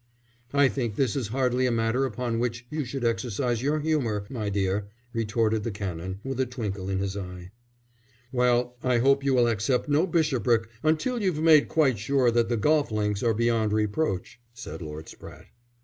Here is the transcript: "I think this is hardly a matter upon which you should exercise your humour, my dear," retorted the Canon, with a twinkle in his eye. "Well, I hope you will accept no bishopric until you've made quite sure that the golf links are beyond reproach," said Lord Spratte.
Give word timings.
"I 0.51 0.67
think 0.67 0.95
this 0.95 1.15
is 1.15 1.27
hardly 1.27 1.67
a 1.67 1.71
matter 1.71 2.05
upon 2.05 2.39
which 2.39 2.65
you 2.71 2.85
should 2.85 3.05
exercise 3.05 3.61
your 3.61 3.79
humour, 3.81 4.25
my 4.31 4.49
dear," 4.49 4.87
retorted 5.13 5.61
the 5.63 5.69
Canon, 5.69 6.19
with 6.23 6.39
a 6.39 6.47
twinkle 6.47 6.89
in 6.89 6.97
his 6.97 7.15
eye. 7.15 7.51
"Well, 8.31 8.77
I 8.81 8.97
hope 8.97 9.23
you 9.23 9.35
will 9.35 9.47
accept 9.47 9.87
no 9.87 10.07
bishopric 10.07 10.67
until 10.81 11.21
you've 11.21 11.39
made 11.43 11.67
quite 11.67 11.99
sure 11.99 12.31
that 12.31 12.49
the 12.49 12.57
golf 12.57 12.89
links 12.91 13.21
are 13.21 13.35
beyond 13.35 13.73
reproach," 13.73 14.39
said 14.55 14.81
Lord 14.81 15.05
Spratte. 15.07 15.49